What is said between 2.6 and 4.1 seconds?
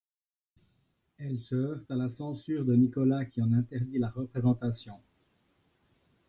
de Nicolas qui en interdit la